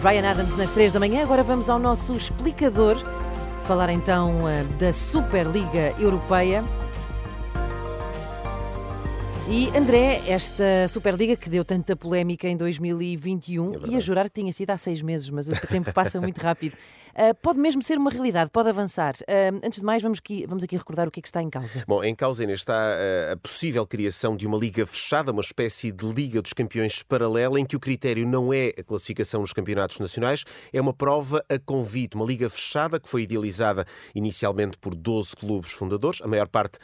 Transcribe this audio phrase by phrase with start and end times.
[0.00, 1.22] Brian Adams nas 3 da manhã.
[1.22, 2.96] Agora vamos ao nosso explicador.
[3.64, 6.62] Falar então eh, da Superliga Europeia.
[9.50, 14.52] E André, esta Superliga que deu tanta polémica em 2021, é ia jurar que tinha
[14.52, 16.74] sido há seis meses, mas o tempo passa muito rápido.
[17.14, 19.14] Uh, pode mesmo ser uma realidade, pode avançar.
[19.22, 21.48] Uh, antes de mais, vamos aqui, vamos aqui recordar o que é que está em
[21.48, 21.82] causa.
[21.88, 25.90] Bom, em causa ainda está uh, a possível criação de uma liga fechada, uma espécie
[25.92, 29.98] de Liga dos Campeões paralela, em que o critério não é a classificação nos campeonatos
[29.98, 30.44] nacionais,
[30.74, 35.72] é uma prova a convite, uma liga fechada que foi idealizada inicialmente por 12 clubes
[35.72, 36.20] fundadores.
[36.20, 36.78] A maior parte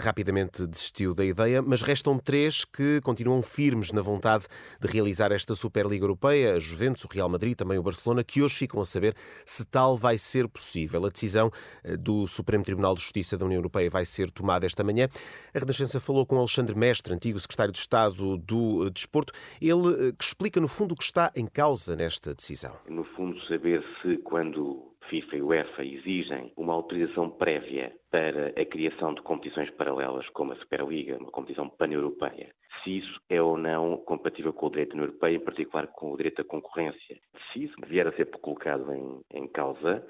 [0.00, 4.46] rapidamente desistiu da ideia, mas restam restam três que continuam firmes na vontade
[4.80, 8.54] de realizar esta Superliga Europeia, a Juventus, o Real Madrid, também o Barcelona, que hoje
[8.54, 11.04] ficam a saber se tal vai ser possível.
[11.04, 11.50] A decisão
[11.84, 15.08] eh, do Supremo Tribunal de Justiça da União Europeia vai ser tomada esta manhã.
[15.54, 19.32] A Renascença falou com Alexandre Mestre, antigo secretário de Estado do eh, Desporto.
[19.60, 22.76] Ele eh, que explica, no fundo, o que está em causa nesta decisão.
[22.88, 29.14] No fundo, saber se quando FIFA e UEFA exigem uma autorização prévia para a criação
[29.14, 32.50] de competições paralelas como a Superliga, uma competição pan-europeia,
[32.82, 36.16] se isso é ou não compatível com o direito União Europeia, em particular com o
[36.16, 37.18] direito da concorrência.
[37.52, 40.06] Se isso vier a ser colocado em, em causa,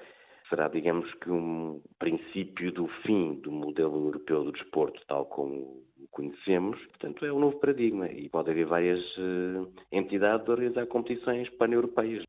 [0.49, 6.07] será, digamos que, um princípio do fim do modelo europeu do desporto, tal como o
[6.11, 6.79] conhecemos.
[6.87, 12.23] Portanto, é um novo paradigma e pode haver várias uh, entidades a realizar competições pan-europeias.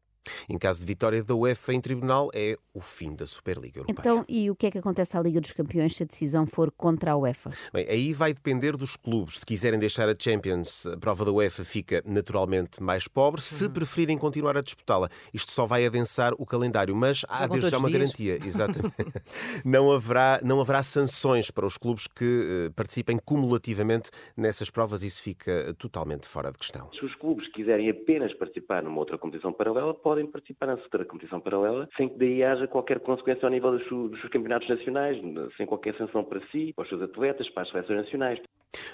[0.51, 3.95] Em caso de vitória da UEFA em tribunal, é o fim da Superliga Europeia.
[4.01, 6.73] Então, e o que é que acontece à Liga dos Campeões se a decisão for
[6.73, 7.51] contra a UEFA?
[7.73, 9.39] Bem, aí vai depender dos clubes.
[9.39, 13.41] Se quiserem deixar a Champions, a prova da UEFA fica naturalmente mais pobre.
[13.41, 13.73] Se uhum.
[13.75, 17.89] preferirem continuar a disputá-la, isto só vai adensar o calendário, mas há desde já uma
[17.89, 18.01] dias.
[18.01, 18.39] garantia.
[18.45, 18.97] Exatamente.
[19.65, 22.25] não, haverá, não haverá sanções para os clubes que
[22.67, 25.05] uh, participem cumulativamente nessas provas.
[25.05, 26.91] Isso fica totalmente fora de questão.
[26.93, 31.05] Se os clubes quiserem apenas participar numa outra competição paralela, podem participar participar na futura
[31.05, 35.19] competição paralela, sem que daí haja qualquer consequência ao nível dos, dos seus campeonatos nacionais,
[35.57, 38.41] sem qualquer sanção para si, para os seus atletas, para as seleções nacionais.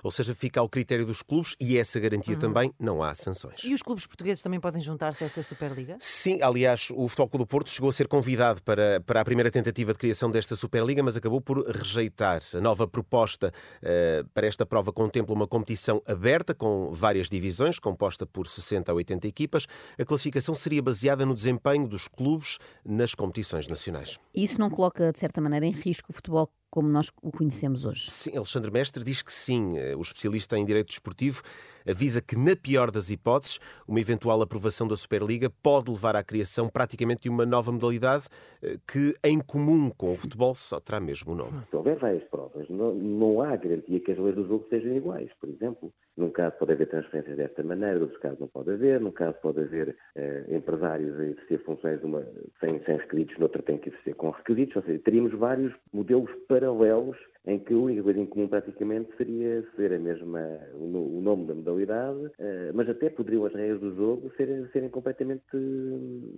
[0.06, 2.40] Ou seja, fica ao critério dos clubes e essa garantia uhum.
[2.40, 3.64] também não há sanções.
[3.64, 5.96] E os clubes portugueses também podem juntar-se a esta Superliga?
[5.98, 9.50] Sim, aliás, o Futebol Clube do Porto chegou a ser convidado para, para a primeira
[9.50, 12.40] tentativa de criação desta Superliga, mas acabou por rejeitar.
[12.54, 13.52] A nova proposta
[13.82, 18.94] uh, para esta prova contempla uma competição aberta com várias divisões, composta por 60 a
[18.94, 19.66] 80 equipas.
[19.98, 24.20] A classificação seria baseada no desempenho dos clubes nas competições nacionais.
[24.32, 28.10] Isso não coloca, de certa maneira, em risco o futebol como nós o conhecemos hoje?
[28.10, 29.78] Sim, Alexandre Mestre diz que sim.
[29.96, 31.42] O especialista em direito desportivo
[31.86, 36.68] avisa que, na pior das hipóteses, uma eventual aprovação da Superliga pode levar à criação
[36.68, 38.26] praticamente de uma nova modalidade
[38.62, 41.62] eh, que, em comum com o futebol, só terá mesmo o nome.
[41.70, 45.30] Se houver várias provas, não, não há garantia que as leis do jogo sejam iguais.
[45.40, 49.12] Por exemplo, num caso pode haver transferências desta maneira, noutros casos não pode haver, num
[49.12, 52.26] caso pode haver eh, empresários a exercer funções uma,
[52.58, 56.30] sem, sem requisitos, noutra tem que exercer com requisitos, ou seja, teríamos vários modelos
[56.60, 60.40] paralelos em que a única coisa em comum praticamente seria ser a mesma,
[60.74, 65.44] o nome da modalidade, eh, mas até poderiam as regras do jogo serem, serem completamente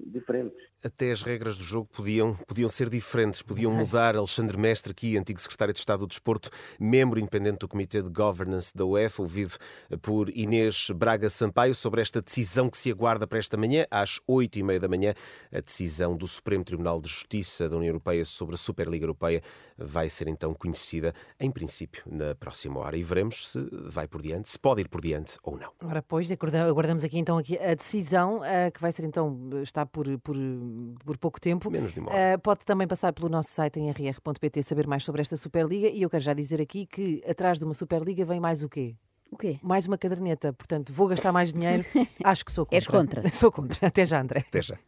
[0.06, 0.58] diferentes.
[0.84, 4.16] Até as regras do jogo podiam, podiam ser diferentes, podiam mudar.
[4.16, 8.76] Alexandre Mestre, aqui, antigo secretário de Estado do Desporto, membro independente do Comitê de Governance
[8.76, 9.54] da UEFA, ouvido
[10.02, 14.58] por Inês Braga Sampaio sobre esta decisão que se aguarda para esta manhã, às oito
[14.58, 15.14] e meia da manhã,
[15.50, 19.42] a decisão do Supremo Tribunal de Justiça da União Europeia sobre a Superliga Europeia
[19.78, 20.97] vai ser então conhecida
[21.38, 22.96] em princípio, na próxima hora.
[22.96, 25.72] E veremos se vai por diante, se pode ir por diante ou não.
[25.84, 30.06] Ora, pois, aguardamos aqui então aqui a decisão, uh, que vai ser então, está por,
[30.20, 30.36] por,
[31.04, 31.70] por pouco tempo.
[31.70, 32.36] Menos de uma hora.
[32.36, 35.88] Uh, pode também passar pelo nosso site em rr.pt saber mais sobre esta Superliga.
[35.88, 38.96] E eu quero já dizer aqui que atrás de uma Superliga vem mais o quê?
[39.30, 39.58] O quê?
[39.62, 40.52] Mais uma caderneta.
[40.52, 41.84] Portanto, vou gastar mais dinheiro.
[42.24, 42.76] Acho que sou contra.
[42.76, 43.28] És contra.
[43.32, 43.86] Sou contra.
[43.86, 44.44] Até já, André.
[44.48, 44.78] Até já.